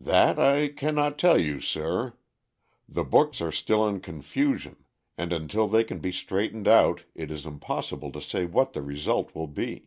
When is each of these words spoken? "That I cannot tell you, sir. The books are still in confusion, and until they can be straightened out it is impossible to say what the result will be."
"That 0.00 0.40
I 0.40 0.66
cannot 0.66 1.20
tell 1.20 1.38
you, 1.38 1.60
sir. 1.60 2.14
The 2.88 3.04
books 3.04 3.40
are 3.40 3.52
still 3.52 3.86
in 3.86 4.00
confusion, 4.00 4.84
and 5.16 5.32
until 5.32 5.68
they 5.68 5.84
can 5.84 6.00
be 6.00 6.10
straightened 6.10 6.66
out 6.66 7.04
it 7.14 7.30
is 7.30 7.46
impossible 7.46 8.10
to 8.10 8.20
say 8.20 8.44
what 8.44 8.72
the 8.72 8.82
result 8.82 9.36
will 9.36 9.46
be." 9.46 9.86